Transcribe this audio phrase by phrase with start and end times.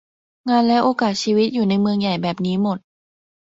[0.49, 2.77] งานและโอกาสชีวิตอยู่ในเมืองใหญ่แบบนี้หมด